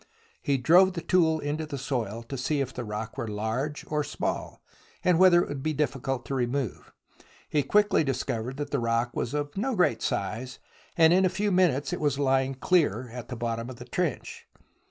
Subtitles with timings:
[0.41, 4.03] He drove the tool into the soil to see if the rock were large or
[4.03, 4.63] small,
[5.03, 6.91] and whether it would be difficult to remove.
[7.47, 10.57] He quickly dis covered that the rock was of no great size,
[10.97, 14.47] and in a few minutes it was lying clear at the bottom of the trench.